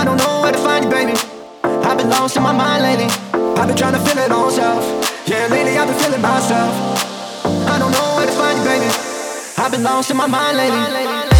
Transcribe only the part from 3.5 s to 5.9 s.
I've been trying to feel it all self. Yeah, lately I've